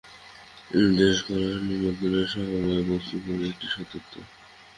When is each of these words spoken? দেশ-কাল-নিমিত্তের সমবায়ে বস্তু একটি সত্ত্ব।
দেশ-কাল-নিমিত্তের 0.95 2.27
সমবায়ে 2.27 2.83
বস্তু 2.89 3.15
একটি 3.45 3.67
সত্ত্ব। 3.67 4.13